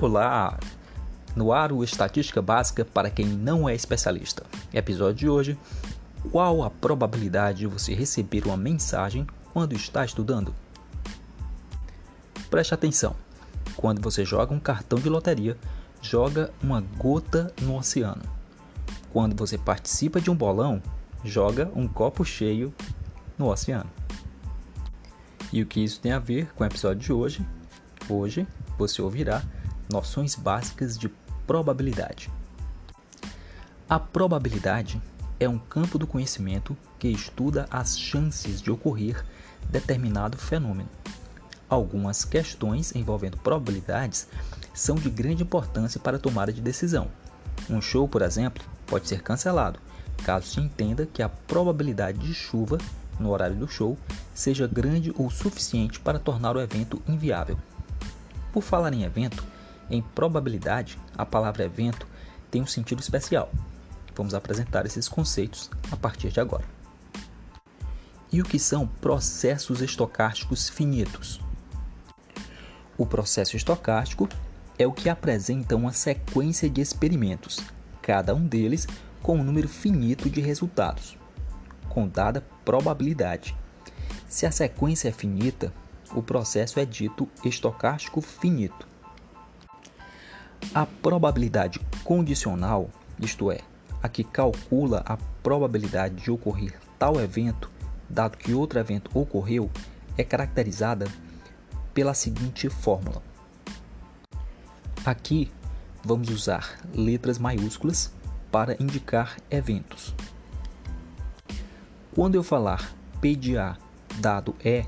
Olá! 0.00 0.58
No 1.36 1.52
ar 1.52 1.70
o 1.70 1.84
Estatística 1.84 2.42
Básica 2.42 2.84
para 2.84 3.08
quem 3.08 3.26
não 3.26 3.68
é 3.68 3.76
especialista. 3.76 4.44
Episódio 4.72 5.14
de 5.14 5.28
hoje: 5.28 5.58
Qual 6.32 6.64
a 6.64 6.68
probabilidade 6.68 7.60
de 7.60 7.68
você 7.68 7.94
receber 7.94 8.44
uma 8.44 8.56
mensagem 8.56 9.24
quando 9.52 9.72
está 9.72 10.04
estudando? 10.04 10.52
Preste 12.50 12.74
atenção. 12.74 13.14
Quando 13.76 14.02
você 14.02 14.24
joga 14.24 14.52
um 14.52 14.58
cartão 14.58 14.98
de 14.98 15.08
loteria, 15.08 15.56
joga 16.02 16.50
uma 16.60 16.80
gota 16.80 17.54
no 17.62 17.78
oceano. 17.78 18.22
Quando 19.12 19.36
você 19.36 19.56
participa 19.56 20.20
de 20.20 20.28
um 20.28 20.34
bolão, 20.34 20.82
joga 21.24 21.70
um 21.72 21.86
copo 21.86 22.24
cheio 22.24 22.74
no 23.38 23.48
oceano. 23.48 23.90
E 25.52 25.62
o 25.62 25.66
que 25.66 25.84
isso 25.84 26.00
tem 26.00 26.10
a 26.10 26.18
ver 26.18 26.52
com 26.54 26.64
o 26.64 26.66
episódio 26.66 27.00
de 27.00 27.12
hoje? 27.12 27.46
Hoje 28.08 28.44
você 28.76 29.00
ouvirá 29.00 29.40
noções 29.88 30.34
básicas 30.34 30.98
de 30.98 31.08
probabilidade. 31.46 32.30
A 33.88 33.98
probabilidade 33.98 35.00
é 35.38 35.48
um 35.48 35.58
campo 35.58 35.98
do 35.98 36.06
conhecimento 36.06 36.76
que 36.98 37.08
estuda 37.08 37.66
as 37.70 37.98
chances 37.98 38.62
de 38.62 38.70
ocorrer 38.70 39.24
determinado 39.68 40.38
fenômeno. 40.38 40.88
Algumas 41.68 42.24
questões 42.24 42.94
envolvendo 42.94 43.36
probabilidades 43.38 44.28
são 44.72 44.96
de 44.96 45.10
grande 45.10 45.42
importância 45.42 46.00
para 46.00 46.16
a 46.16 46.20
tomada 46.20 46.52
de 46.52 46.60
decisão. 46.60 47.08
Um 47.68 47.80
show, 47.80 48.08
por 48.08 48.22
exemplo, 48.22 48.64
pode 48.86 49.08
ser 49.08 49.22
cancelado 49.22 49.78
caso 50.24 50.46
se 50.46 50.60
entenda 50.60 51.06
que 51.06 51.22
a 51.22 51.28
probabilidade 51.28 52.18
de 52.18 52.32
chuva 52.32 52.78
no 53.18 53.30
horário 53.30 53.56
do 53.56 53.68
show 53.68 53.96
seja 54.34 54.66
grande 54.66 55.12
o 55.16 55.30
suficiente 55.30 56.00
para 56.00 56.18
tornar 56.18 56.56
o 56.56 56.60
evento 56.60 57.02
inviável. 57.06 57.58
Por 58.52 58.62
falar 58.62 58.92
em 58.92 59.02
evento, 59.02 59.44
em 59.90 60.02
probabilidade, 60.02 60.98
a 61.16 61.24
palavra 61.24 61.64
evento 61.64 62.06
tem 62.50 62.62
um 62.62 62.66
sentido 62.66 63.00
especial. 63.00 63.50
Vamos 64.14 64.34
apresentar 64.34 64.86
esses 64.86 65.08
conceitos 65.08 65.70
a 65.90 65.96
partir 65.96 66.30
de 66.30 66.40
agora. 66.40 66.64
E 68.32 68.40
o 68.40 68.44
que 68.44 68.58
são 68.58 68.86
processos 68.86 69.80
estocásticos 69.80 70.68
finitos? 70.68 71.40
O 72.96 73.04
processo 73.04 73.56
estocástico 73.56 74.28
é 74.78 74.86
o 74.86 74.92
que 74.92 75.08
apresenta 75.08 75.76
uma 75.76 75.92
sequência 75.92 76.68
de 76.68 76.80
experimentos, 76.80 77.60
cada 78.02 78.34
um 78.34 78.46
deles 78.46 78.86
com 79.22 79.36
um 79.38 79.44
número 79.44 79.68
finito 79.68 80.28
de 80.28 80.40
resultados, 80.40 81.16
com 81.88 82.06
dada 82.06 82.44
probabilidade. 82.64 83.56
Se 84.28 84.46
a 84.46 84.50
sequência 84.50 85.08
é 85.08 85.12
finita, 85.12 85.72
o 86.14 86.22
processo 86.22 86.78
é 86.78 86.84
dito 86.84 87.28
estocástico 87.44 88.20
finito. 88.20 88.93
A 90.72 90.86
probabilidade 90.86 91.80
condicional, 92.04 92.90
isto 93.20 93.50
é, 93.50 93.60
a 94.02 94.08
que 94.08 94.22
calcula 94.22 95.02
a 95.04 95.16
probabilidade 95.42 96.16
de 96.16 96.30
ocorrer 96.30 96.78
tal 96.98 97.20
evento, 97.20 97.70
dado 98.08 98.36
que 98.36 98.54
outro 98.54 98.78
evento 98.78 99.10
ocorreu, 99.12 99.70
é 100.16 100.24
caracterizada 100.24 101.06
pela 101.92 102.14
seguinte 102.14 102.68
fórmula. 102.68 103.22
Aqui 105.04 105.50
vamos 106.04 106.28
usar 106.28 106.78
letras 106.94 107.38
maiúsculas 107.38 108.12
para 108.50 108.80
indicar 108.80 109.36
eventos. 109.50 110.14
Quando 112.14 112.36
eu 112.36 112.42
falar 112.42 112.94
P 113.20 113.34
de 113.34 113.58
A 113.58 113.76
dado 114.18 114.54
E, 114.64 114.84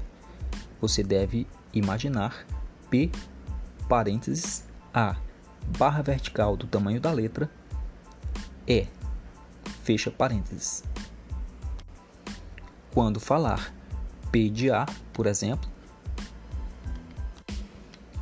você 0.80 1.02
deve 1.02 1.46
imaginar 1.72 2.46
P 2.88 3.10
parênteses 3.88 4.64
A 4.94 5.16
barra 5.78 6.02
vertical 6.02 6.56
do 6.56 6.66
tamanho 6.66 7.00
da 7.00 7.12
letra 7.12 7.50
E 8.66 8.86
fecha 9.82 10.10
parênteses. 10.10 10.82
Quando 12.92 13.20
falar 13.20 13.72
P 14.32 14.48
de 14.48 14.70
A, 14.70 14.86
por 15.12 15.26
exemplo, 15.26 15.68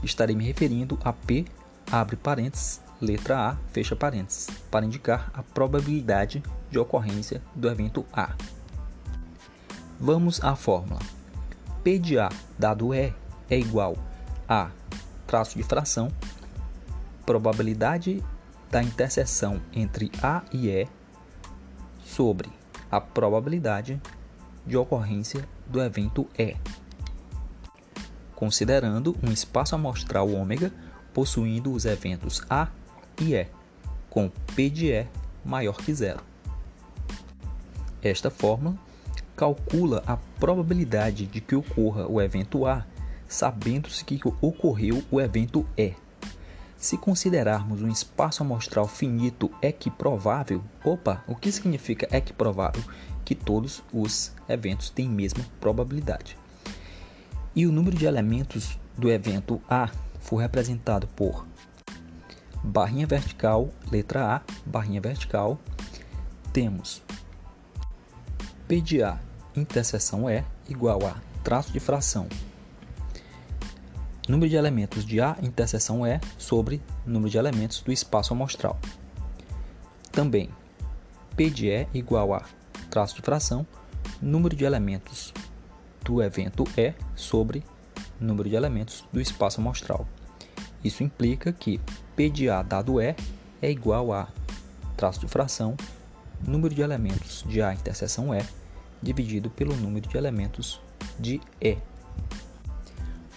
estarei 0.03 0.37
me 0.37 0.45
referindo 0.45 0.99
a 1.03 1.13
P 1.13 1.47
abre 1.91 2.17
parênteses, 2.17 2.81
letra 3.01 3.51
A, 3.51 3.57
fecha 3.73 3.95
parênteses, 3.95 4.49
para 4.71 4.85
indicar 4.85 5.31
a 5.35 5.43
probabilidade 5.43 6.43
de 6.71 6.79
ocorrência 6.79 7.43
do 7.55 7.69
evento 7.69 8.05
A. 8.13 8.35
Vamos 10.01 10.43
à 10.43 10.57
fórmula. 10.57 11.01
P 11.83 11.99
de 11.99 12.19
A 12.19 12.29
dado 12.59 12.93
E 12.95 13.13
é 13.49 13.59
igual 13.59 13.97
a 14.49 14.71
traço 15.27 15.57
de 15.57 15.63
fração, 15.63 16.11
probabilidade 17.25 18.23
da 18.71 18.83
interseção 18.83 19.61
entre 19.73 20.11
A 20.23 20.43
e 20.53 20.69
E 20.69 20.89
sobre 22.05 22.51
a 22.91 23.01
probabilidade 23.01 24.01
de 24.67 24.77
ocorrência 24.77 25.47
do 25.67 25.81
evento 25.81 26.29
E, 26.39 26.57
considerando 28.35 29.17
um 29.23 29.31
espaço 29.31 29.75
amostral 29.75 30.31
ômega 30.31 30.73
possuindo 31.13 31.73
os 31.73 31.85
eventos 31.85 32.43
A 32.51 32.69
e 33.21 33.35
E, 33.35 33.47
com 34.11 34.31
P 34.55 34.71
de 34.71 34.93
E 34.93 35.07
maior 35.45 35.77
que 35.77 35.95
zero. 35.95 36.21
Esta 38.03 38.31
fórmula 38.31 38.77
calcula 39.37 40.03
a 40.07 40.17
probabilidade 40.17 41.27
de 41.27 41.41
que 41.41 41.55
ocorra 41.55 42.07
o 42.07 42.21
evento 42.21 42.67
A, 42.67 42.85
sabendo-se 43.27 44.05
que 44.05 44.21
ocorreu 44.41 45.03
o 45.11 45.21
evento 45.21 45.67
E. 45.77 45.95
Se 46.77 46.99
considerarmos 46.99 47.83
um 47.83 47.89
espaço 47.89 48.43
amostral 48.43 48.87
finito 48.87 49.51
equiprovável, 49.63 50.63
opa, 50.85 51.25
o 51.27 51.35
que 51.35 51.51
significa 51.51 52.09
equiprovável? 52.15 52.83
Que 53.25 53.35
todos 53.35 53.83
os 53.93 54.33
eventos 54.49 54.91
têm 54.91 55.09
mesma 55.09 55.45
probabilidade. 55.61 56.37
E 57.57 57.67
o 57.67 57.73
número 57.73 57.97
de 57.97 58.05
elementos 58.05 58.79
do 58.99 59.11
evento 59.11 59.63
A 59.69 59.89
for 60.21 60.37
representado 60.37 61.07
por 61.09 61.47
barrinha 62.63 63.07
vertical, 63.07 63.71
letra 63.91 64.37
A, 64.37 64.43
barrinha 64.67 65.01
vertical, 65.01 65.59
temos 66.53 67.03
P 68.67 68.81
de 68.81 69.03
A 69.03 69.19
interseção 69.55 70.29
E 70.29 70.45
igual 70.69 70.99
a 71.07 71.17
traço 71.43 71.73
de 71.73 71.81
fração 71.81 72.27
número 74.29 74.49
de 74.49 74.57
elementos 74.57 75.05
de 75.05 75.21
A 75.21 75.37
interseção 75.43 76.07
E 76.07 76.21
sobre 76.39 76.81
número 77.07 77.31
de 77.31 77.39
elementos 77.39 77.81
do 77.81 77.93
espaço 77.93 78.33
amostral. 78.33 78.79
Também, 80.11 80.49
P 81.37 81.51
de 81.51 81.69
E 81.69 81.87
igual 81.93 82.33
a 82.35 82.45
traço 82.91 83.17
de 83.17 83.23
fração 83.23 83.67
número 84.21 84.55
de 84.55 84.65
elementos 84.65 85.33
do 86.03 86.23
evento 86.23 86.65
E 86.77 86.95
sobre 87.15 87.65
número 88.21 88.49
de 88.49 88.55
elementos 88.55 89.05
do 89.13 89.21
espaço 89.21 89.61
amostral. 89.61 90.07
Isso 90.83 91.03
implica 91.03 91.53
que 91.53 91.81
P 92.15 92.31
de 92.31 92.49
A 92.49 92.63
dado 92.63 93.01
E 93.01 93.15
é 93.61 93.71
igual 93.71 94.13
a 94.13 94.29
traço 94.97 95.21
de 95.21 95.29
fração 95.29 95.77
número 96.41 96.75
de 96.75 96.83
elementos 96.83 97.45
de 97.47 97.61
A 97.61 97.73
interseção 97.73 98.35
E 98.35 98.43
dividido 99.03 99.51
pelo 99.51 99.77
número 99.77 100.09
de 100.09 100.17
elementos 100.17 100.81
de 101.19 101.41
E. 101.61 101.77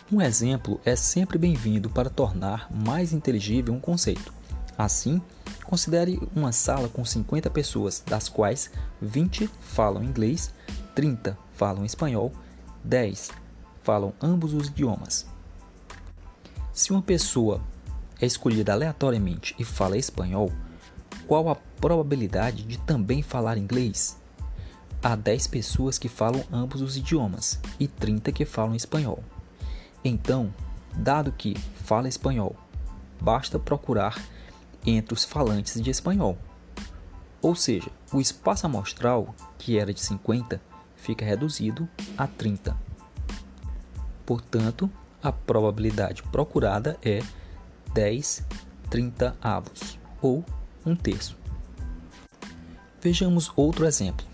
Um 0.09 0.21
exemplo 0.21 0.79
é 0.85 0.95
sempre 0.95 1.37
bem-vindo 1.37 1.89
para 1.89 2.09
tornar 2.09 2.73
mais 2.73 3.11
inteligível 3.11 3.73
um 3.73 3.79
conceito. 3.79 4.33
Assim, 4.77 5.21
considere 5.65 6.17
uma 6.33 6.53
sala 6.53 6.87
com 6.87 7.03
50 7.03 7.49
pessoas, 7.49 8.01
das 8.05 8.29
quais 8.29 8.71
20 9.01 9.49
falam 9.59 10.01
inglês, 10.01 10.53
30 10.95 11.37
falam 11.51 11.83
espanhol, 11.83 12.31
10 12.85 13.31
falam 13.83 14.13
ambos 14.21 14.53
os 14.53 14.69
idiomas. 14.69 15.27
Se 16.71 16.93
uma 16.93 17.01
pessoa 17.01 17.59
é 18.21 18.25
escolhida 18.25 18.71
aleatoriamente 18.71 19.55
e 19.59 19.65
fala 19.65 19.97
espanhol, 19.97 20.53
qual 21.27 21.49
a 21.49 21.55
probabilidade 21.55 22.63
de 22.63 22.77
também 22.77 23.21
falar 23.21 23.57
inglês? 23.57 24.17
Há 25.03 25.17
10 25.17 25.47
pessoas 25.47 25.99
que 25.99 26.07
falam 26.07 26.45
ambos 26.49 26.81
os 26.81 26.95
idiomas 26.95 27.59
e 27.77 27.89
30 27.89 28.31
que 28.31 28.45
falam 28.45 28.73
espanhol. 28.73 29.21
Então, 30.03 30.53
dado 30.95 31.31
que 31.31 31.55
fala 31.83 32.07
espanhol, 32.07 32.55
basta 33.19 33.59
procurar 33.59 34.21
entre 34.85 35.13
os 35.13 35.23
falantes 35.23 35.81
de 35.81 35.89
espanhol. 35.89 36.37
Ou 37.41 37.55
seja, 37.55 37.89
o 38.11 38.19
espaço 38.19 38.65
amostral, 38.65 39.35
que 39.57 39.77
era 39.77 39.93
de 39.93 40.01
50, 40.01 40.61
fica 40.95 41.25
reduzido 41.25 41.87
a 42.17 42.27
30. 42.27 42.75
Portanto, 44.25 44.89
a 45.21 45.31
probabilidade 45.31 46.23
procurada 46.23 46.97
é 47.03 47.21
10 47.93 48.45
30 48.89 49.35
avos, 49.41 49.99
ou 50.21 50.43
um 50.85 50.95
terço. 50.95 51.37
Vejamos 53.01 53.51
outro 53.55 53.85
exemplo, 53.85 54.25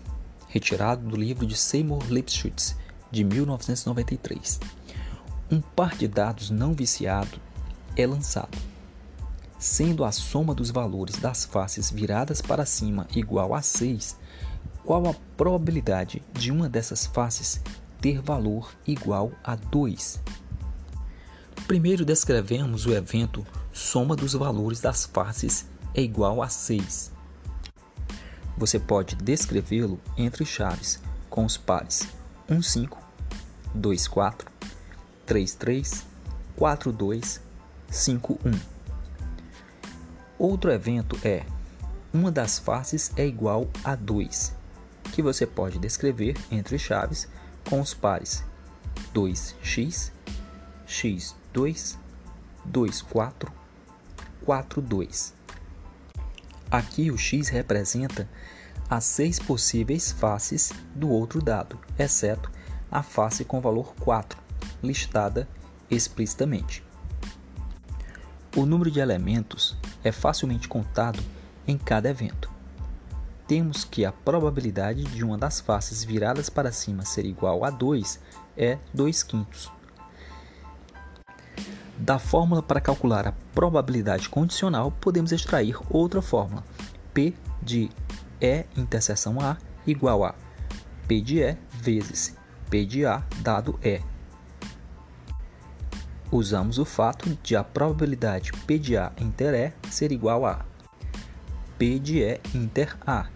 retirado 0.48 1.06
do 1.08 1.16
livro 1.16 1.46
de 1.46 1.56
Seymour 1.56 2.04
Lipschutz, 2.08 2.76
de 3.10 3.24
1993. 3.24 4.60
Um 5.50 5.60
par 5.60 5.96
de 5.96 6.08
dados 6.08 6.50
não 6.50 6.72
viciado 6.72 7.38
é 7.96 8.06
lançado. 8.06 8.56
Sendo 9.58 10.04
a 10.04 10.12
soma 10.12 10.54
dos 10.54 10.70
valores 10.70 11.16
das 11.16 11.44
faces 11.44 11.90
viradas 11.90 12.40
para 12.40 12.66
cima 12.66 13.06
igual 13.14 13.54
a 13.54 13.62
6, 13.62 14.16
qual 14.84 15.08
a 15.08 15.14
probabilidade 15.36 16.22
de 16.32 16.50
uma 16.50 16.68
dessas 16.68 17.06
faces 17.06 17.60
ter 18.00 18.20
valor 18.20 18.70
igual 18.86 19.32
a 19.42 19.54
2? 19.54 20.20
Primeiro 21.66 22.04
descrevemos 22.04 22.84
o 22.84 22.92
evento 22.92 23.46
soma 23.72 24.14
dos 24.14 24.34
valores 24.34 24.80
das 24.80 25.06
faces 25.06 25.66
é 25.94 26.02
igual 26.02 26.42
a 26.42 26.48
6. 26.48 27.12
Você 28.56 28.78
pode 28.78 29.16
descrevê-lo 29.16 30.00
entre 30.16 30.44
chaves 30.44 31.00
com 31.30 31.44
os 31.44 31.56
pares 31.56 32.06
1, 32.48 32.60
5, 32.60 32.98
2, 33.74 34.08
4, 34.08 34.53
3, 35.26 35.54
3, 35.54 36.04
4, 36.56 36.92
2, 36.92 37.40
5, 37.88 38.38
1. 38.44 38.60
Outro 40.38 40.70
evento 40.70 41.18
é 41.24 41.46
uma 42.12 42.30
das 42.30 42.58
faces 42.58 43.10
é 43.16 43.26
igual 43.26 43.68
a 43.82 43.94
2, 43.94 44.54
que 45.12 45.22
você 45.22 45.46
pode 45.46 45.78
descrever 45.78 46.36
entre 46.50 46.78
chaves 46.78 47.26
com 47.68 47.80
os 47.80 47.94
pares 47.94 48.44
2x, 49.14 50.12
x2, 50.86 51.96
24, 52.66 53.52
4, 54.44 54.82
2. 54.82 55.34
Aqui 56.70 57.10
o 57.10 57.16
x 57.16 57.48
representa 57.48 58.28
as 58.90 59.04
seis 59.04 59.38
possíveis 59.38 60.12
faces 60.12 60.72
do 60.94 61.08
outro 61.08 61.40
dado, 61.40 61.78
exceto 61.98 62.50
a 62.90 63.02
face 63.02 63.44
com 63.44 63.60
valor 63.60 63.94
4, 64.00 64.43
listada 64.84 65.48
explicitamente. 65.90 66.84
O 68.56 68.64
número 68.64 68.90
de 68.90 69.00
elementos 69.00 69.76
é 70.04 70.12
facilmente 70.12 70.68
contado 70.68 71.20
em 71.66 71.76
cada 71.76 72.08
evento. 72.08 72.50
Temos 73.48 73.84
que 73.84 74.04
a 74.04 74.12
probabilidade 74.12 75.02
de 75.04 75.24
uma 75.24 75.36
das 75.36 75.60
faces 75.60 76.04
viradas 76.04 76.48
para 76.48 76.72
cima 76.72 77.04
ser 77.04 77.26
igual 77.26 77.64
a 77.64 77.70
2 77.70 78.20
é 78.56 78.78
2 78.94 79.22
quintos. 79.22 79.72
Da 81.98 82.18
fórmula 82.18 82.62
para 82.62 82.80
calcular 82.80 83.26
a 83.26 83.32
probabilidade 83.54 84.28
condicional, 84.28 84.92
podemos 84.92 85.32
extrair 85.32 85.76
outra 85.90 86.22
fórmula. 86.22 86.64
P 87.12 87.34
de 87.62 87.90
E 88.40 88.66
interseção 88.76 89.40
A 89.40 89.56
igual 89.86 90.24
a 90.24 90.34
P 91.06 91.20
de 91.20 91.40
E 91.40 91.56
vezes 91.72 92.36
P 92.68 92.84
de 92.84 93.06
A 93.06 93.22
dado 93.42 93.78
E. 93.82 94.13
Usamos 96.34 96.78
o 96.78 96.84
fato 96.84 97.38
de 97.44 97.54
a 97.54 97.62
probabilidade 97.62 98.50
P 98.66 98.76
de 98.76 98.96
A 98.96 99.12
inter 99.20 99.54
E 99.54 99.88
ser 99.88 100.10
igual 100.10 100.44
a 100.44 100.66
P 101.78 101.96
de 102.00 102.18
E 102.24 102.40
inter 102.52 102.96
A 103.06 103.28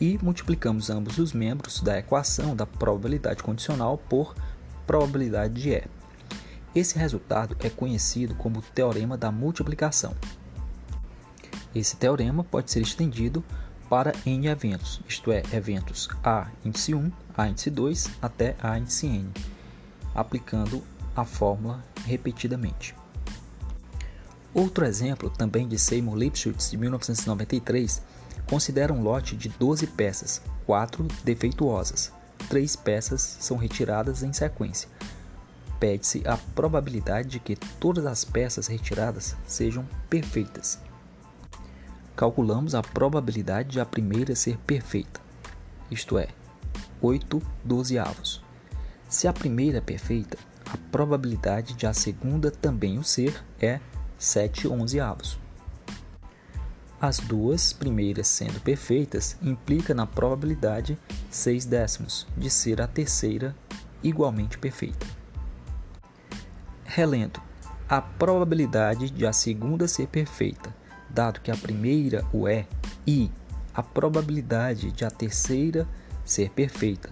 e 0.00 0.16
multiplicamos 0.22 0.88
ambos 0.88 1.18
os 1.18 1.32
membros 1.32 1.80
da 1.80 1.98
equação 1.98 2.54
da 2.54 2.64
probabilidade 2.64 3.42
condicional 3.42 3.98
por 3.98 4.36
probabilidade 4.86 5.60
de 5.60 5.70
E. 5.70 5.84
Esse 6.76 6.96
resultado 6.96 7.56
é 7.58 7.68
conhecido 7.68 8.36
como 8.36 8.62
teorema 8.62 9.18
da 9.18 9.32
multiplicação. 9.32 10.14
Esse 11.74 11.96
teorema 11.96 12.44
pode 12.44 12.70
ser 12.70 12.82
estendido 12.82 13.44
para 13.90 14.12
n 14.24 14.46
eventos, 14.46 15.00
isto 15.08 15.32
é, 15.32 15.42
eventos 15.52 16.08
A 16.22 16.46
índice 16.64 16.94
1, 16.94 17.10
A 17.36 17.48
índice 17.48 17.68
2 17.68 18.10
até 18.22 18.54
A 18.62 18.78
índice 18.78 19.08
n, 19.08 19.28
aplicando 20.14 20.84
a 21.16 21.24
fórmula 21.24 21.82
repetidamente. 22.04 22.94
Outro 24.54 24.84
exemplo, 24.84 25.30
também 25.30 25.68
de 25.68 25.78
Seymour 25.78 26.16
Lipschutz, 26.16 26.70
de 26.70 26.76
1993, 26.76 28.02
considera 28.48 28.92
um 28.92 29.02
lote 29.02 29.36
de 29.36 29.48
12 29.48 29.86
peças, 29.88 30.42
4 30.66 31.06
defeituosas. 31.24 32.12
Três 32.48 32.74
peças 32.74 33.20
são 33.40 33.56
retiradas 33.56 34.22
em 34.22 34.32
sequência 34.32 34.88
pede-se 35.78 36.22
a 36.26 36.36
probabilidade 36.36 37.28
de 37.28 37.40
que 37.40 37.56
todas 37.56 38.04
as 38.06 38.24
peças 38.24 38.66
retiradas 38.66 39.36
sejam 39.46 39.86
perfeitas. 40.08 40.78
Calculamos 42.16 42.74
a 42.74 42.82
probabilidade 42.82 43.70
de 43.70 43.80
a 43.80 43.86
primeira 43.86 44.34
ser 44.34 44.58
perfeita, 44.58 45.20
isto 45.90 46.18
é, 46.18 46.28
8 47.00 47.40
dozeavos. 47.64 48.42
Se 49.08 49.28
a 49.28 49.32
primeira 49.32 49.78
é 49.78 49.80
perfeita, 49.80 50.36
a 50.72 50.76
probabilidade 50.90 51.74
de 51.74 51.86
a 51.86 51.92
segunda 51.92 52.50
também 52.50 52.98
o 52.98 53.04
ser 53.04 53.42
é 53.60 53.80
7 54.18 54.68
onzeavos. 54.68 55.38
As 57.00 57.18
duas 57.18 57.72
primeiras 57.72 58.26
sendo 58.26 58.60
perfeitas 58.60 59.36
implica 59.40 59.94
na 59.94 60.04
probabilidade 60.04 60.98
6 61.30 61.64
décimos 61.64 62.26
de 62.36 62.50
ser 62.50 62.80
a 62.80 62.86
terceira 62.86 63.54
igualmente 64.02 64.58
perfeita. 64.58 65.06
Relendo, 66.84 67.40
a 67.88 68.02
probabilidade 68.02 69.10
de 69.10 69.26
a 69.26 69.32
segunda 69.32 69.86
ser 69.88 70.08
perfeita, 70.08 70.74
dado 71.08 71.40
que 71.40 71.50
a 71.50 71.56
primeira 71.56 72.26
o 72.32 72.46
é, 72.46 72.66
e 73.06 73.30
a 73.72 73.82
probabilidade 73.82 74.90
de 74.90 75.04
a 75.04 75.10
terceira 75.10 75.88
ser 76.24 76.50
perfeita, 76.50 77.10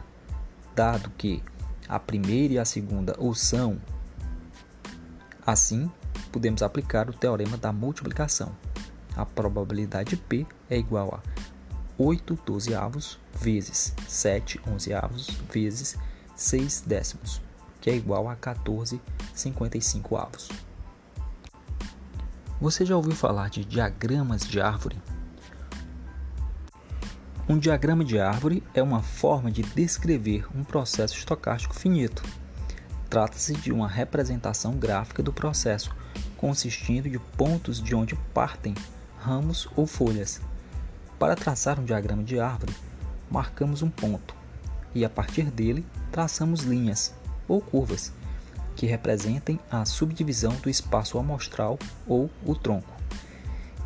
dado 0.75 1.11
que 1.17 1.43
a 1.88 1.99
primeira 1.99 2.55
e 2.55 2.59
a 2.59 2.65
segunda 2.65 3.15
o 3.19 3.35
são. 3.35 3.81
Assim, 5.47 5.91
podemos 6.33 6.62
aplicar 6.62 7.09
o 7.09 7.12
teorema 7.12 7.56
da 7.56 7.73
multiplicação. 7.73 8.56
A 9.17 9.25
probabilidade 9.25 10.17
P 10.17 10.47
é 10.69 10.77
igual 10.77 11.15
a 11.15 11.23
8 11.99 12.38
dozeavos 12.44 13.19
vezes 13.41 13.94
7 14.06 14.61
onzeavos 14.69 15.29
vezes 15.50 15.97
6 16.35 16.85
décimos 16.87 17.41
que 17.87 17.91
é 17.91 17.94
igual 17.94 18.29
a 18.29 18.35
14,55 18.35 20.21
avos. 20.21 20.49
Você 22.61 22.85
já 22.85 22.97
ouviu 22.97 23.15
falar 23.15 23.49
de 23.49 23.65
diagramas 23.65 24.44
de 24.44 24.61
árvore? 24.61 25.00
Um 27.48 27.58
diagrama 27.58 28.04
de 28.04 28.19
árvore 28.19 28.60
é 28.75 28.82
uma 28.82 29.02
forma 29.02 29.52
de 29.52 29.62
descrever 29.62 30.48
um 30.52 30.64
processo 30.64 31.16
estocástico 31.16 31.76
finito. 31.76 32.25
Trata-se 33.09 33.54
de 33.54 33.73
uma 33.73 33.87
representação 33.87 34.75
gráfica 34.75 35.23
do 35.23 35.32
processo, 35.32 35.94
consistindo 36.37 37.09
de 37.09 37.21
pontos 37.21 37.80
de 37.80 37.94
onde 37.94 38.16
partem 38.35 38.75
ramos 39.21 39.68
ou 39.76 39.87
folhas. 39.87 40.40
Para 41.21 41.37
traçar 41.37 41.78
um 41.78 41.85
diagrama 41.85 42.25
de 42.25 42.40
árvore, 42.40 42.75
marcamos 43.30 43.80
um 43.80 43.90
ponto 43.90 44.35
e 44.92 45.04
a 45.04 45.09
partir 45.09 45.44
dele 45.44 45.87
traçamos 46.11 46.62
linhas 46.62 47.14
ou 47.47 47.61
curvas, 47.61 48.12
que 48.75 48.87
representem 48.87 49.61
a 49.71 49.85
subdivisão 49.85 50.52
do 50.56 50.68
espaço 50.68 51.16
amostral 51.16 51.78
ou 52.09 52.28
o 52.44 52.56
tronco. 52.56 52.92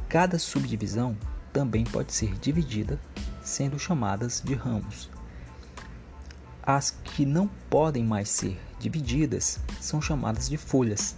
Cada 0.09 0.39
subdivisão 0.39 1.15
também 1.53 1.85
pode 1.85 2.15
ser 2.15 2.35
dividida, 2.39 2.99
sendo 3.51 3.79
chamadas 3.79 4.41
de 4.45 4.55
ramos. 4.55 5.11
As 6.63 6.91
que 6.91 7.27
não 7.27 7.49
podem 7.69 8.05
mais 8.05 8.29
ser 8.29 8.59
divididas 8.79 9.59
são 9.81 10.01
chamadas 10.01 10.49
de 10.49 10.57
folhas. 10.57 11.17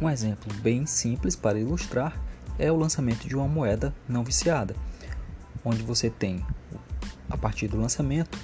Um 0.00 0.08
exemplo 0.08 0.52
bem 0.62 0.86
simples 0.86 1.36
para 1.36 1.58
ilustrar 1.58 2.18
é 2.58 2.72
o 2.72 2.76
lançamento 2.76 3.28
de 3.28 3.36
uma 3.36 3.46
moeda 3.46 3.94
não 4.08 4.24
viciada, 4.24 4.74
onde 5.64 5.82
você 5.82 6.08
tem, 6.08 6.44
a 7.28 7.36
partir 7.36 7.68
do 7.68 7.78
lançamento, 7.78 8.38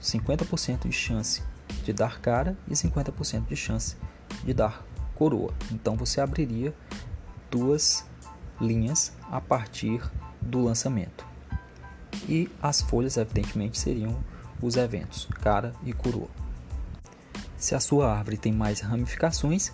50% 0.00 0.88
de 0.88 0.92
chance 0.92 1.42
de 1.82 1.92
dar 1.92 2.20
cara 2.20 2.56
e 2.68 2.74
50% 2.74 3.46
de 3.46 3.56
chance 3.56 3.96
de 4.44 4.52
dar 4.52 4.84
coroa. 5.14 5.54
Então 5.72 5.96
você 5.96 6.20
abriria 6.20 6.74
duas 7.50 8.04
linhas 8.60 9.12
a 9.30 9.40
partir 9.40 10.02
do 10.46 10.62
lançamento. 10.62 11.26
E 12.28 12.48
as 12.62 12.80
folhas, 12.80 13.16
evidentemente, 13.16 13.78
seriam 13.78 14.16
os 14.62 14.76
eventos, 14.76 15.28
cara 15.42 15.72
e 15.84 15.92
coroa. 15.92 16.28
Se 17.56 17.74
a 17.74 17.80
sua 17.80 18.12
árvore 18.12 18.36
tem 18.36 18.52
mais 18.52 18.80
ramificações, 18.80 19.72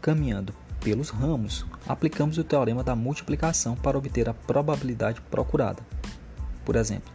caminhando 0.00 0.54
pelos 0.80 1.10
ramos, 1.10 1.64
aplicamos 1.86 2.38
o 2.38 2.44
teorema 2.44 2.82
da 2.82 2.96
multiplicação 2.96 3.76
para 3.76 3.96
obter 3.96 4.28
a 4.28 4.34
probabilidade 4.34 5.20
procurada. 5.22 5.82
Por 6.64 6.76
exemplo, 6.76 7.12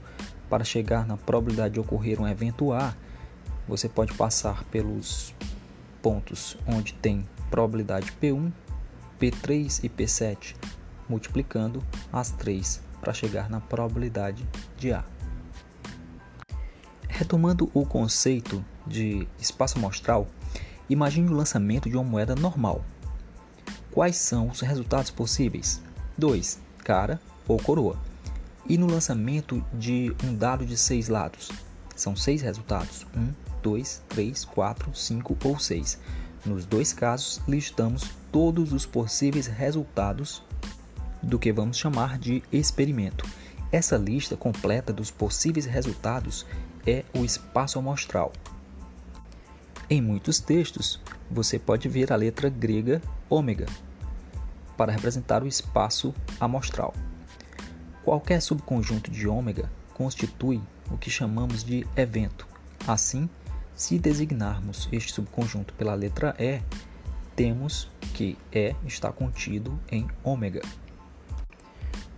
para 0.49 0.63
chegar 0.63 1.05
na 1.05 1.17
probabilidade 1.17 1.73
de 1.73 1.79
ocorrer 1.79 2.21
um 2.21 2.27
evento 2.27 2.71
A, 2.71 2.95
você 3.67 3.89
pode 3.89 4.13
passar 4.13 4.63
pelos 4.65 5.35
pontos 6.01 6.57
onde 6.65 6.93
tem 6.93 7.27
probabilidade 7.49 8.13
P1, 8.21 8.51
P3 9.19 9.83
e 9.83 9.89
P7, 9.89 10.55
multiplicando 11.09 11.83
as 12.11 12.31
três 12.31 12.81
para 13.01 13.13
chegar 13.13 13.49
na 13.49 13.59
probabilidade 13.59 14.47
de 14.77 14.91
A. 14.91 15.03
Retomando 17.07 17.69
o 17.73 17.85
conceito 17.85 18.63
de 18.85 19.27
espaço 19.39 19.77
amostral, 19.77 20.27
imagine 20.89 21.29
o 21.29 21.33
lançamento 21.33 21.89
de 21.89 21.95
uma 21.95 22.03
moeda 22.03 22.35
normal. 22.35 22.83
Quais 23.91 24.17
são 24.17 24.49
os 24.49 24.61
resultados 24.61 25.09
possíveis? 25.09 25.81
2. 26.17 26.59
Cara 26.83 27.19
ou 27.47 27.57
coroa. 27.57 27.97
E 28.69 28.77
no 28.77 28.85
lançamento 28.85 29.63
de 29.73 30.15
um 30.23 30.35
dado 30.35 30.65
de 30.65 30.77
seis 30.77 31.07
lados? 31.07 31.49
São 31.95 32.15
seis 32.15 32.41
resultados: 32.41 33.07
1, 33.15 33.33
2, 33.63 34.03
3, 34.09 34.45
4, 34.45 34.95
5 34.95 35.37
ou 35.43 35.57
6. 35.57 35.99
Nos 36.45 36.65
dois 36.65 36.93
casos, 36.93 37.41
listamos 37.47 38.11
todos 38.31 38.71
os 38.71 38.85
possíveis 38.85 39.47
resultados 39.47 40.43
do 41.21 41.39
que 41.39 41.51
vamos 41.51 41.77
chamar 41.77 42.17
de 42.17 42.43
experimento. 42.51 43.25
Essa 43.71 43.97
lista 43.97 44.37
completa 44.37 44.93
dos 44.93 45.11
possíveis 45.11 45.65
resultados 45.65 46.45
é 46.85 47.03
o 47.13 47.25
espaço 47.25 47.77
amostral. 47.77 48.31
Em 49.89 50.01
muitos 50.01 50.39
textos, 50.39 51.01
você 51.29 51.57
pode 51.57 51.87
ver 51.87 52.11
a 52.11 52.15
letra 52.15 52.49
grega 52.49 53.01
ômega 53.29 53.65
para 54.77 54.91
representar 54.91 55.43
o 55.43 55.47
espaço 55.47 56.13
amostral. 56.39 56.93
Qualquer 58.03 58.41
subconjunto 58.41 59.11
de 59.11 59.27
ômega 59.27 59.69
constitui 59.93 60.61
o 60.89 60.97
que 60.97 61.09
chamamos 61.09 61.63
de 61.63 61.85
evento. 61.95 62.47
Assim, 62.87 63.29
se 63.75 63.99
designarmos 63.99 64.87
este 64.91 65.11
subconjunto 65.11 65.73
pela 65.73 65.93
letra 65.93 66.35
E, 66.39 66.61
temos 67.35 67.89
que 68.13 68.37
E 68.51 68.75
está 68.85 69.11
contido 69.11 69.79
em 69.91 70.07
ômega. 70.23 70.61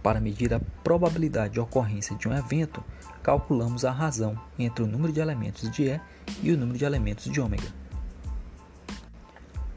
Para 0.02 0.20
medir 0.22 0.54
a 0.54 0.62
probabilidade 0.84 1.54
de 1.54 1.60
ocorrência 1.60 2.16
de 2.16 2.28
um 2.28 2.34
evento, 2.34 2.84
calculamos 3.22 3.84
a 3.84 3.92
razão 3.92 4.40
entre 4.58 4.84
o 4.84 4.88
número 4.88 5.12
de 5.12 5.20
elementos 5.20 5.70
de 5.70 5.84
E 5.84 6.02
e 6.42 6.52
o 6.52 6.58
número 6.58 6.78
de 6.78 6.86
elementos 6.86 7.30
de 7.30 7.42
ômega. 7.42 7.68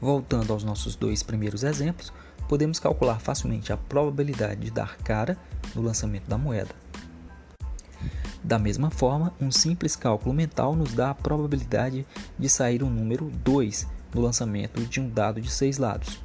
Voltando 0.00 0.52
aos 0.52 0.64
nossos 0.64 0.96
dois 0.96 1.22
primeiros 1.22 1.62
exemplos, 1.62 2.12
podemos 2.48 2.78
calcular 2.78 3.20
facilmente 3.20 3.72
a 3.72 3.76
probabilidade 3.76 4.60
de 4.60 4.70
dar 4.70 4.96
cara 4.98 5.38
no 5.74 5.82
lançamento 5.82 6.28
da 6.28 6.36
moeda. 6.36 6.74
Da 8.42 8.58
mesma 8.58 8.90
forma, 8.90 9.32
um 9.40 9.50
simples 9.50 9.94
cálculo 9.94 10.34
mental 10.34 10.74
nos 10.74 10.92
dá 10.92 11.10
a 11.10 11.14
probabilidade 11.14 12.04
de 12.36 12.48
sair 12.48 12.82
um 12.82 12.90
número 12.90 13.30
2 13.44 13.86
no 14.12 14.20
lançamento 14.20 14.80
de 14.84 15.00
um 15.00 15.08
dado 15.08 15.40
de 15.40 15.50
seis 15.50 15.78
lados. 15.78 16.20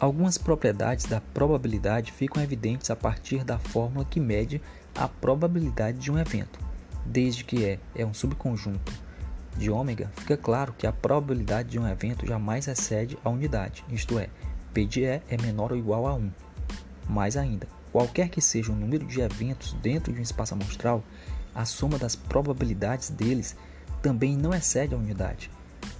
Algumas 0.00 0.38
propriedades 0.38 1.06
da 1.06 1.20
probabilidade 1.20 2.12
ficam 2.12 2.40
evidentes 2.40 2.88
a 2.88 2.94
partir 2.94 3.42
da 3.42 3.58
fórmula 3.58 4.04
que 4.04 4.20
mede 4.20 4.62
a 4.94 5.08
probabilidade 5.08 5.98
de 5.98 6.08
um 6.08 6.16
evento. 6.16 6.60
Desde 7.04 7.42
que 7.42 7.56
E 7.64 7.80
é 7.96 8.06
um 8.06 8.14
subconjunto 8.14 8.92
de 9.56 9.68
ômega, 9.68 10.08
fica 10.14 10.36
claro 10.36 10.72
que 10.78 10.86
a 10.86 10.92
probabilidade 10.92 11.70
de 11.70 11.80
um 11.80 11.88
evento 11.88 12.24
jamais 12.24 12.68
excede 12.68 13.18
a 13.24 13.28
unidade, 13.28 13.84
isto 13.90 14.20
é, 14.20 14.28
P 14.72 14.84
de 14.84 15.00
E 15.00 15.04
é 15.06 15.36
menor 15.42 15.72
ou 15.72 15.78
igual 15.78 16.06
a 16.06 16.14
1. 16.14 16.30
Mais 17.08 17.36
ainda, 17.36 17.66
qualquer 17.90 18.28
que 18.28 18.40
seja 18.40 18.70
o 18.70 18.76
número 18.76 19.04
de 19.04 19.20
eventos 19.20 19.72
dentro 19.82 20.12
de 20.12 20.20
um 20.20 20.22
espaço 20.22 20.54
amostral, 20.54 21.02
a 21.52 21.64
soma 21.64 21.98
das 21.98 22.14
probabilidades 22.14 23.10
deles 23.10 23.56
também 24.00 24.36
não 24.36 24.54
excede 24.54 24.94
a 24.94 24.98
unidade. 24.98 25.50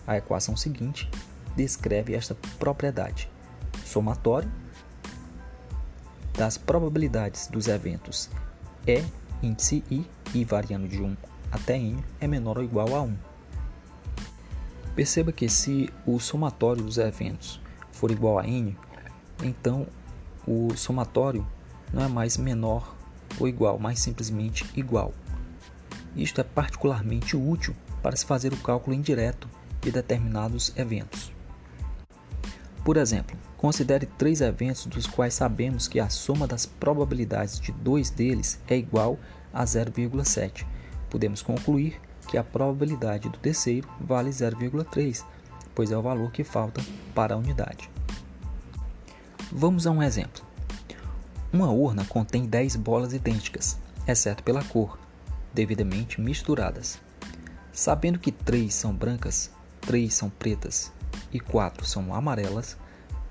A 0.07 0.17
equação 0.17 0.57
seguinte 0.57 1.11
descreve 1.57 2.14
esta 2.14 2.37
propriedade 2.61 3.28
somatório 3.85 4.50
das 6.37 6.56
probabilidades 6.56 7.49
dos 7.49 7.66
eventos 7.66 8.30
E, 8.87 9.04
índice 9.42 9.85
I, 9.90 10.06
I 10.35 10.44
variando 10.44 10.88
de 10.88 11.02
1 11.02 11.16
até 11.50 11.76
N, 11.76 12.02
é 12.20 12.26
menor 12.26 12.58
ou 12.58 12.64
igual 12.64 12.94
a 12.94 13.02
1. 13.02 13.16
Perceba 14.94 15.32
que 15.32 15.49
se 15.49 15.90
o 16.06 16.18
somatório 16.18 16.82
dos 16.82 16.99
eventos 16.99 17.61
for 17.92 18.11
igual 18.11 18.38
a 18.38 18.47
N, 18.47 18.76
então 19.42 19.87
o 20.47 20.75
somatório 20.76 21.47
não 21.92 22.02
é 22.02 22.08
mais 22.08 22.37
menor 22.37 22.94
ou 23.38 23.49
igual, 23.49 23.78
mas 23.78 23.99
simplesmente 23.99 24.66
igual. 24.75 25.12
Isto 26.16 26.40
é 26.40 26.44
particularmente 26.44 27.37
útil 27.37 27.75
para 28.02 28.16
se 28.16 28.25
fazer 28.25 28.52
o 28.52 28.56
cálculo 28.56 28.94
indireto 28.94 29.49
de 29.80 29.90
determinados 29.90 30.73
eventos. 30.76 31.32
Por 32.85 32.97
exemplo, 32.97 33.37
considere 33.59 34.07
três 34.07 34.41
eventos 34.41 34.87
dos 34.87 35.07
quais 35.07 35.35
sabemos 35.35 35.88
que 35.88 35.99
a 35.99 36.09
soma 36.09 36.47
das 36.47 36.65
probabilidades 36.65 37.61
de 37.61 37.73
dois 37.73 38.09
deles 38.09 38.59
é 38.69 38.77
igual 38.77 39.19
a 39.53 39.65
0,7. 39.65 40.65
Podemos 41.11 41.43
concluir 41.43 42.00
que 42.29 42.38
a 42.38 42.45
probabilidade 42.45 43.29
do 43.29 43.37
terceiro 43.38 43.88
vale 44.00 44.31
0,3, 44.31 45.25
pois 45.75 45.91
é 45.91 45.99
o 45.99 46.03
valor 46.03 46.31
que 46.31 46.45
falta 46.45 46.81
para 47.15 47.35
a 47.35 47.38
unidade. 47.38 47.91
Vamos 49.50 49.87
a 49.87 49.91
um 49.91 50.03
exemplo. 50.03 50.47
Uma 51.53 51.71
urna 51.71 52.05
contém 52.05 52.47
10 52.47 52.77
bolas 52.77 53.12
idênticas, 53.12 53.77
exceto 54.07 54.43
pela 54.45 54.62
cor, 54.62 54.99
devidamente 55.53 56.21
misturadas. 56.21 57.00
Sabendo 57.73 58.19
que 58.19 58.31
3 58.31 58.73
são 58.73 58.95
brancas, 58.95 59.50
3 59.81 60.12
são 60.15 60.31
pretas 60.31 60.93
e 61.33 61.41
4 61.41 61.87
são 61.87 62.15
amarelas, 62.15 62.77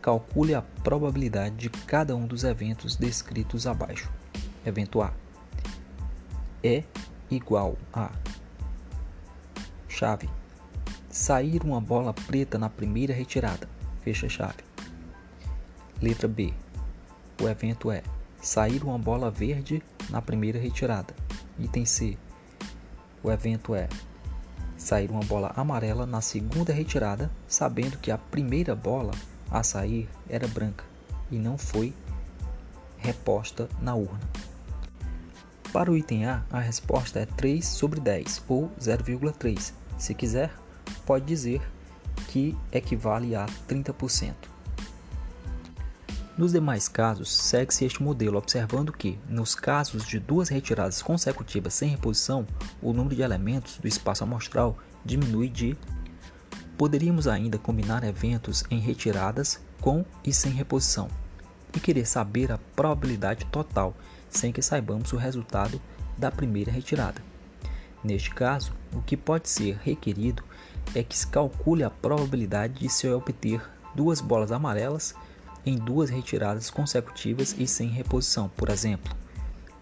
calcule 0.08 0.56
a 0.56 0.62
probabilidade 0.62 1.58
de 1.58 1.70
cada 1.70 2.16
um 2.16 2.26
dos 2.26 2.46
eventos 2.46 2.96
descritos 2.96 3.68
abaixo. 3.68 4.10
Evento 4.66 5.02
A 5.02 5.14
é 6.64 6.82
igual 7.30 7.76
a 7.92 8.10
chave 9.90 10.30
sair 11.10 11.62
uma 11.62 11.82
bola 11.82 12.14
preta 12.14 12.58
na 12.58 12.70
primeira 12.70 13.14
retirada. 13.14 13.68
Fecha 14.02 14.30
chave. 14.30 14.64
Letra 16.02 16.30
B. 16.30 16.54
O 17.42 17.50
evento 17.50 17.92
é 17.92 18.02
sair 18.42 18.82
uma 18.86 18.98
bola 18.98 19.30
verde 19.30 19.84
na 20.10 20.22
primeira 20.22 20.58
retirada. 20.58 21.14
Item 21.60 21.84
C. 21.84 22.18
O 23.22 23.30
evento 23.30 23.76
é 23.76 23.90
sair 24.78 25.12
uma 25.12 25.26
bola 25.26 25.52
amarela 25.54 26.06
na 26.06 26.22
segunda 26.22 26.72
retirada, 26.72 27.30
sabendo 27.46 27.98
que 27.98 28.10
a 28.10 28.18
primeira 28.18 28.74
bola 28.74 29.12
a 29.52 29.64
sair 29.64 30.10
era 30.30 30.48
branca 30.48 30.84
e 31.32 31.38
não 31.38 31.58
foi 31.58 31.94
reposta 32.98 33.70
na 33.82 33.96
urna. 33.96 34.20
Para 35.72 35.92
o 35.92 35.98
item 35.98 36.26
A, 36.26 36.44
a 36.50 36.60
resposta 36.60 37.20
é 37.20 37.26
3 37.26 37.64
sobre 37.64 38.00
10 38.00 38.44
ou 38.48 38.72
0,3. 38.80 39.74
Se 39.98 40.14
quiser, 40.14 40.52
pode 41.06 41.26
dizer 41.26 41.62
que 42.30 42.58
equivale 42.72 43.36
a 43.36 43.46
30%. 43.68 44.34
Nos 46.38 46.52
demais 46.52 46.88
casos, 46.88 47.36
segue-se 47.36 47.84
este 47.84 48.04
modelo, 48.04 48.38
observando 48.38 48.94
que, 48.94 49.18
nos 49.28 49.56
casos 49.56 50.06
de 50.06 50.20
duas 50.20 50.50
retiradas 50.50 51.02
consecutivas 51.02 51.74
sem 51.74 51.90
reposição, 51.90 52.46
o 52.80 52.94
número 52.94 53.16
de 53.16 53.24
elementos 53.24 53.78
do 53.78 53.88
espaço 53.88 54.24
amostral 54.24 54.78
diminui 55.04 55.50
de. 55.50 55.76
Poderíamos 56.78 57.28
ainda 57.28 57.58
combinar 57.58 58.04
eventos 58.04 58.64
em 58.70 58.80
retiradas 58.80 59.60
com 59.82 60.06
e 60.24 60.32
sem 60.32 60.52
reposição, 60.52 61.08
e 61.76 61.80
querer 61.80 62.06
saber 62.06 62.52
a 62.52 62.60
probabilidade 62.76 63.46
total, 63.46 63.96
sem 64.30 64.52
que 64.52 64.62
saibamos 64.62 65.12
o 65.12 65.18
resultado 65.18 65.82
da 66.18 66.30
primeira 66.30 66.72
retirada. 66.72 67.22
Neste 68.04 68.30
caso, 68.30 68.74
o 68.94 69.02
que 69.02 69.18
pode 69.18 69.50
ser 69.50 69.78
requerido 69.84 70.44
é 70.94 71.04
que 71.04 71.18
se 71.18 71.28
calcule 71.28 71.84
a 71.84 71.90
probabilidade 71.90 72.80
de 72.80 72.90
se 72.90 73.08
obter 73.10 73.62
duas 73.96 74.22
bolas 74.22 74.52
amarelas 74.52 75.16
em 75.66 75.76
duas 75.76 76.10
retiradas 76.10 76.70
consecutivas 76.70 77.56
e 77.58 77.68
sem 77.68 77.90
reposição. 77.90 78.50
Por 78.50 78.70
exemplo, 78.70 79.14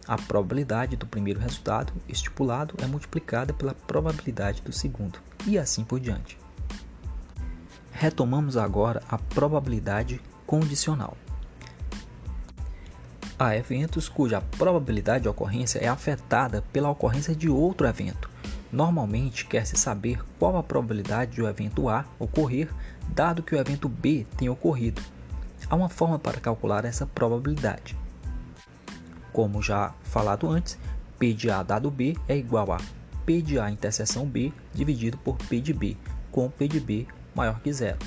a 0.07 0.17
probabilidade 0.17 0.95
do 0.95 1.05
primeiro 1.05 1.39
resultado 1.39 1.91
estipulado 2.07 2.75
é 2.81 2.85
multiplicada 2.85 3.53
pela 3.53 3.73
probabilidade 3.73 4.61
do 4.61 4.71
segundo, 4.71 5.19
e 5.45 5.57
assim 5.57 5.83
por 5.83 5.99
diante. 5.99 6.44
Retomamos 7.97 8.57
agora 8.57 9.01
a 9.07 9.17
probabilidade 9.17 10.19
condicional. 10.45 11.15
Há 13.39 13.55
eventos 13.55 14.09
cuja 14.09 14.41
probabilidade 14.41 15.23
de 15.23 15.29
ocorrência 15.29 15.79
é 15.79 15.87
afetada 15.87 16.61
pela 16.73 16.89
ocorrência 16.89 17.33
de 17.33 17.47
outro 17.47 17.87
evento. 17.87 18.29
Normalmente, 18.69 19.45
quer-se 19.45 19.77
saber 19.77 20.21
qual 20.37 20.57
a 20.57 20.63
probabilidade 20.63 21.35
de 21.35 21.41
o 21.41 21.47
evento 21.47 21.87
A 21.87 22.03
ocorrer, 22.19 22.69
dado 23.07 23.41
que 23.41 23.55
o 23.55 23.57
evento 23.57 23.87
B 23.87 24.27
tenha 24.35 24.51
ocorrido. 24.51 25.01
Há 25.69 25.75
uma 25.75 25.87
forma 25.87 26.19
para 26.19 26.41
calcular 26.41 26.83
essa 26.83 27.05
probabilidade. 27.05 27.97
Como 29.31 29.61
já 29.61 29.93
falado 30.03 30.49
antes, 30.49 30.77
P 31.17 31.31
de 31.31 31.49
A 31.49 31.63
dado 31.63 31.89
B 31.89 32.17
é 32.27 32.35
igual 32.35 32.73
a 32.73 32.77
P 33.25 33.41
de 33.41 33.57
A 33.57 33.71
interseção 33.71 34.25
B 34.25 34.51
dividido 34.73 35.17
por 35.17 35.37
P 35.37 35.61
de 35.61 35.73
B, 35.73 35.95
com 36.29 36.49
P 36.49 36.67
de 36.67 36.81
B 36.81 37.07
maior 37.35 37.59
que 37.59 37.71
zero. 37.71 37.99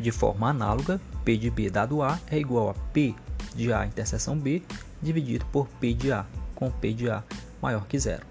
De 0.00 0.10
forma 0.10 0.50
análoga, 0.50 1.00
P 1.24 1.36
de 1.36 1.50
B 1.50 1.70
dado 1.70 2.02
A 2.02 2.18
é 2.28 2.38
igual 2.38 2.70
a 2.70 2.74
P 2.74 3.14
de 3.54 3.72
A 3.72 3.86
interseção 3.86 4.36
B 4.36 4.62
dividido 5.00 5.44
por 5.46 5.68
P 5.68 5.92
de 5.92 6.12
A, 6.12 6.24
com 6.54 6.70
P 6.70 6.92
de 6.92 7.10
A 7.10 7.22
maior 7.60 7.86
que 7.86 7.98
zero. 7.98 8.26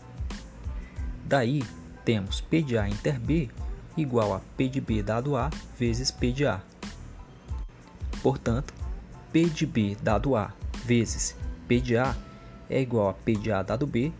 Daí, 1.25 1.63
temos 2.03 2.41
P 2.41 2.61
de 2.61 2.77
A 2.77 2.89
inter 2.89 3.19
B 3.19 3.49
igual 3.95 4.33
a 4.33 4.41
P 4.57 4.67
de 4.67 4.81
B 4.81 5.03
dado 5.03 5.37
A 5.37 5.49
vezes 5.77 6.11
P 6.11 6.31
de 6.31 6.45
A, 6.45 6.61
Portanto, 8.21 8.73
P 9.31 9.45
de 9.45 9.65
B 9.65 9.97
dado 10.01 10.35
A 10.35 10.53
vezes 10.85 11.35
P 11.67 11.79
de 11.79 11.97
A 11.97 12.15
é 12.69 12.81
igual 12.81 13.09
a 13.09 13.13
P 13.13 13.33
de 13.33 13.51
A 13.51 13.63
dado 13.63 13.87
B 13.87 14.11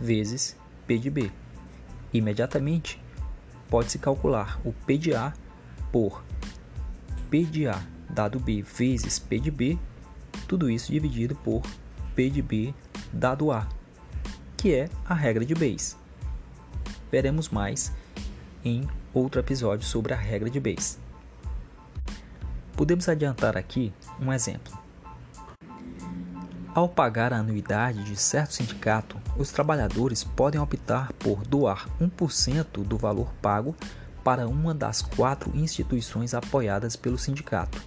vezes 0.00 0.56
P 0.86 0.98
de 0.98 1.10
B. 1.10 1.30
Imediatamente, 2.12 3.00
pode-se 3.68 3.98
calcular 3.98 4.60
o 4.64 4.72
P 4.72 4.98
de 4.98 5.14
A 5.14 5.32
por 5.92 6.22
P 7.30 7.44
de 7.44 7.66
A 7.66 7.80
dado 8.08 8.38
B 8.38 8.62
vezes 8.62 9.18
P 9.18 9.38
de 9.38 9.50
B, 9.50 9.78
tudo 10.46 10.70
isso 10.70 10.92
dividido 10.92 11.34
por 11.34 11.62
P 12.14 12.30
de 12.30 12.40
B 12.40 12.74
dado 13.12 13.50
A, 13.50 13.68
que 14.56 14.74
é 14.74 14.88
a 15.04 15.14
regra 15.14 15.44
de 15.44 15.54
Bayes. 15.54 15.96
Veremos 17.10 17.48
mais 17.48 17.92
em 18.64 18.88
outro 19.12 19.40
episódio 19.40 19.86
sobre 19.86 20.12
a 20.12 20.16
regra 20.16 20.48
de 20.48 20.60
Bayes. 20.60 20.98
Podemos 22.76 23.08
adiantar 23.08 23.56
aqui 23.56 23.92
um 24.20 24.32
exemplo. 24.32 24.85
Ao 26.76 26.86
pagar 26.86 27.32
a 27.32 27.38
anuidade 27.38 28.04
de 28.04 28.14
certo 28.16 28.52
sindicato, 28.52 29.16
os 29.34 29.50
trabalhadores 29.50 30.22
podem 30.22 30.60
optar 30.60 31.10
por 31.14 31.42
doar 31.42 31.88
1% 31.98 32.84
do 32.84 32.98
valor 32.98 33.32
pago 33.40 33.74
para 34.22 34.46
uma 34.46 34.74
das 34.74 35.00
quatro 35.00 35.50
instituições 35.56 36.34
apoiadas 36.34 36.94
pelo 36.94 37.16
sindicato. 37.16 37.82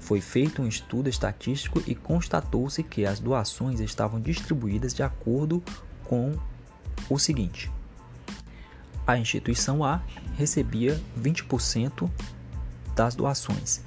Foi 0.00 0.20
feito 0.20 0.60
um 0.60 0.66
estudo 0.66 1.08
estatístico 1.08 1.80
e 1.86 1.94
constatou-se 1.94 2.82
que 2.82 3.06
as 3.06 3.20
doações 3.20 3.78
estavam 3.78 4.20
distribuídas 4.20 4.92
de 4.92 5.04
acordo 5.04 5.62
com 6.02 6.36
o 7.08 7.20
seguinte: 7.20 7.70
a 9.06 9.16
instituição 9.16 9.84
A 9.84 10.02
recebia 10.34 11.00
20% 11.16 12.10
das 12.96 13.14
doações, 13.14 13.80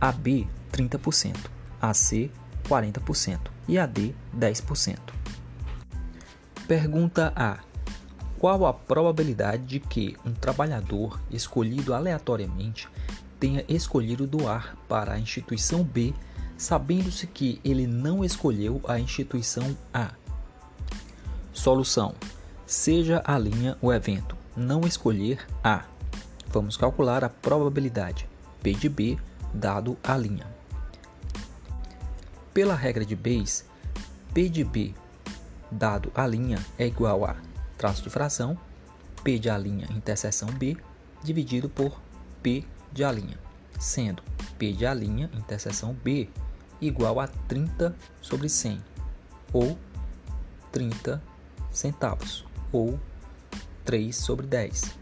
a 0.00 0.12
B 0.12 0.46
30%, 0.72 1.34
a 1.80 1.92
C 1.92 2.30
40% 2.68 3.38
e 3.68 3.78
a 3.78 3.86
D 3.86 4.14
10%. 4.36 4.98
Pergunta 6.66 7.32
A: 7.34 7.58
Qual 8.38 8.66
a 8.66 8.72
probabilidade 8.72 9.64
de 9.64 9.80
que 9.80 10.16
um 10.24 10.32
trabalhador 10.32 11.20
escolhido 11.30 11.94
aleatoriamente 11.94 12.88
tenha 13.38 13.64
escolhido 13.68 14.26
doar 14.26 14.76
para 14.88 15.14
a 15.14 15.18
instituição 15.18 15.82
B, 15.82 16.14
sabendo-se 16.56 17.26
que 17.26 17.60
ele 17.64 17.86
não 17.86 18.24
escolheu 18.24 18.80
a 18.86 18.98
instituição 18.98 19.76
A? 19.92 20.10
Solução: 21.52 22.14
Seja 22.66 23.22
a 23.24 23.38
linha 23.38 23.76
o 23.80 23.92
evento 23.92 24.42
não 24.56 24.82
escolher 24.82 25.46
A. 25.62 25.84
Vamos 26.48 26.76
calcular 26.76 27.24
a 27.24 27.28
probabilidade 27.28 28.28
P 28.62 28.72
de 28.74 28.88
B 28.88 29.18
dado 29.52 29.96
a 30.02 30.16
linha. 30.16 30.46
Pela 32.54 32.74
regra 32.74 33.02
de 33.04 33.16
Bayes, 33.16 33.64
P 34.34 34.48
de 34.48 34.62
B 34.62 34.94
dado 35.70 36.12
a 36.14 36.26
linha 36.26 36.58
é 36.78 36.86
igual 36.86 37.24
a 37.24 37.36
traço 37.78 38.02
de 38.02 38.10
fração 38.10 38.58
P 39.24 39.38
de 39.38 39.48
A' 39.48 39.58
interseção 39.90 40.50
B 40.50 40.76
dividido 41.22 41.70
por 41.70 41.98
P 42.42 42.62
de 42.92 43.04
A', 43.04 43.14
sendo 43.80 44.22
P 44.58 44.72
de 44.72 44.84
A' 44.84 44.94
interseção 44.94 45.94
B 45.94 46.28
igual 46.78 47.20
a 47.20 47.26
30 47.26 47.96
sobre 48.20 48.50
100 48.50 48.82
ou 49.50 49.78
30 50.70 51.22
centavos 51.70 52.44
ou 52.70 53.00
3 53.84 54.14
sobre 54.14 54.46
10 54.46 54.94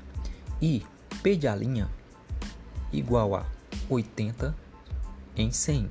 e 0.63 0.87
P 1.21 1.35
de 1.35 1.49
A' 1.49 1.57
igual 2.93 3.35
a 3.35 3.45
80 3.89 4.55
em 5.37 5.51
100 5.51 5.91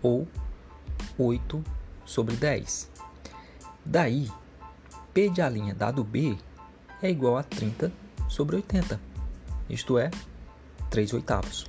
ou 0.00 0.28
8 1.18 1.64
sobre 2.04 2.36
10. 2.36 2.90
Daí, 3.84 4.30
P 5.12 5.28
de 5.28 5.40
A' 5.40 5.50
dado 5.76 6.04
B 6.04 6.36
é 7.02 7.10
igual 7.10 7.36
a 7.38 7.42
30 7.42 7.92
sobre 8.28 8.56
80, 8.56 9.00
isto 9.68 9.98
é, 9.98 10.10
3 10.90 11.14
oitavos. 11.14 11.66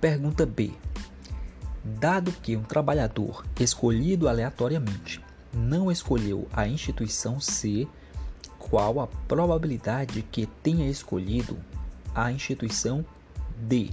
Pergunta 0.00 0.46
B. 0.46 0.72
Dado 1.84 2.30
que 2.32 2.56
um 2.56 2.62
trabalhador 2.62 3.44
escolhido 3.58 4.28
aleatoriamente 4.28 5.20
não 5.52 5.90
escolheu 5.90 6.46
a 6.52 6.68
instituição 6.68 7.40
C, 7.40 7.88
qual 8.58 9.00
a 9.00 9.06
probabilidade 9.06 10.22
que 10.22 10.46
tenha 10.62 10.88
escolhido 10.88 11.56
a 12.14 12.30
instituição 12.30 13.04
D? 13.56 13.90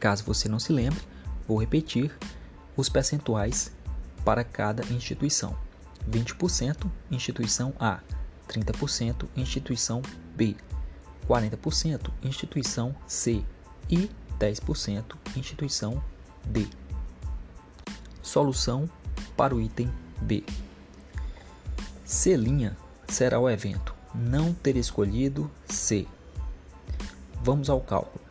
Caso 0.00 0.24
você 0.24 0.48
não 0.48 0.58
se 0.58 0.72
lembre, 0.72 1.00
Vou 1.48 1.58
repetir 1.58 2.14
os 2.76 2.90
percentuais 2.90 3.72
para 4.22 4.44
cada 4.44 4.84
instituição: 4.92 5.56
20% 6.08 6.90
instituição 7.10 7.72
A, 7.80 8.00
30% 8.46 9.26
instituição 9.34 10.02
B, 10.36 10.54
40% 11.26 12.10
instituição 12.22 12.94
C 13.06 13.42
e 13.88 14.10
10% 14.38 15.16
instituição 15.34 16.02
D. 16.44 16.66
Solução 18.22 18.88
para 19.34 19.54
o 19.54 19.60
item 19.60 19.90
B. 20.20 20.44
C' 22.04 22.36
será 23.08 23.40
o 23.40 23.48
evento 23.48 23.94
não 24.14 24.52
ter 24.52 24.76
escolhido 24.76 25.50
C. 25.66 26.06
Vamos 27.42 27.70
ao 27.70 27.80
cálculo. 27.80 28.22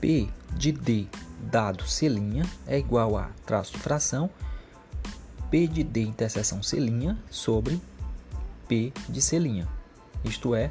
P 0.00 0.28
de 0.56 0.72
D 0.72 1.08
dado 1.42 1.86
C' 1.86 2.06
é 2.66 2.78
igual 2.78 3.16
a 3.16 3.30
traço 3.46 3.72
de 3.72 3.78
fração 3.78 4.30
P 5.50 5.66
de 5.66 5.82
D 5.82 6.02
interseção 6.02 6.62
C' 6.62 6.78
sobre 7.30 7.80
P 8.68 8.92
de 9.08 9.20
C', 9.20 9.66
isto 10.24 10.54
é, 10.54 10.70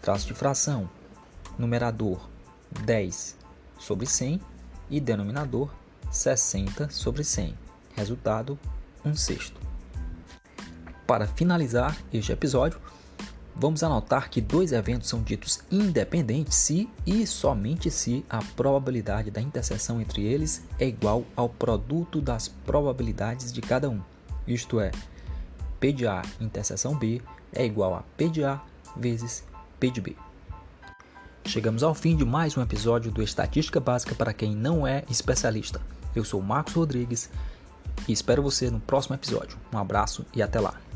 traço 0.00 0.26
de 0.26 0.34
fração, 0.34 0.88
numerador 1.58 2.28
10 2.84 3.36
sobre 3.78 4.06
100 4.06 4.40
e 4.90 5.00
denominador 5.00 5.70
60 6.10 6.88
sobre 6.88 7.22
100, 7.22 7.54
resultado 7.94 8.58
1 9.04 9.14
sexto. 9.14 9.60
Para 11.06 11.26
finalizar 11.26 11.96
este 12.12 12.32
episódio, 12.32 12.80
Vamos 13.60 13.82
anotar 13.82 14.30
que 14.30 14.40
dois 14.40 14.70
eventos 14.70 15.08
são 15.08 15.20
ditos 15.20 15.58
independentes 15.68 16.54
se 16.54 16.88
e 17.04 17.26
somente 17.26 17.90
se 17.90 18.24
a 18.30 18.40
probabilidade 18.54 19.32
da 19.32 19.40
interseção 19.40 20.00
entre 20.00 20.24
eles 20.24 20.62
é 20.78 20.86
igual 20.86 21.24
ao 21.34 21.48
produto 21.48 22.20
das 22.20 22.46
probabilidades 22.46 23.52
de 23.52 23.60
cada 23.60 23.90
um. 23.90 24.00
Isto 24.46 24.78
é, 24.78 24.92
P 25.80 25.92
de 25.92 26.06
A 26.06 26.22
interseção 26.40 26.96
B 26.96 27.20
é 27.52 27.66
igual 27.66 27.96
a 27.96 28.04
P 28.16 28.28
de 28.28 28.44
A 28.44 28.60
vezes 28.96 29.42
P 29.80 29.90
de 29.90 30.00
B. 30.00 30.16
Chegamos 31.44 31.82
ao 31.82 31.96
fim 31.96 32.14
de 32.14 32.24
mais 32.24 32.56
um 32.56 32.62
episódio 32.62 33.10
do 33.10 33.24
Estatística 33.24 33.80
Básica 33.80 34.14
para 34.14 34.32
quem 34.32 34.54
não 34.54 34.86
é 34.86 35.02
especialista. 35.10 35.80
Eu 36.14 36.24
sou 36.24 36.40
Marcos 36.40 36.74
Rodrigues 36.74 37.28
e 38.06 38.12
espero 38.12 38.40
você 38.40 38.70
no 38.70 38.78
próximo 38.78 39.16
episódio. 39.16 39.58
Um 39.72 39.78
abraço 39.78 40.24
e 40.32 40.40
até 40.40 40.60
lá. 40.60 40.87